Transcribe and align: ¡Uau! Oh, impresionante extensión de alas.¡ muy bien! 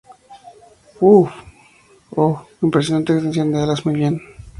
¡Uau! 1.05 1.19
Oh, 2.15 2.35
impresionante 2.63 3.13
extensión 3.13 3.47
de 3.51 3.59
alas.¡ 3.61 3.85
muy 3.85 3.93
bien! 3.93 4.19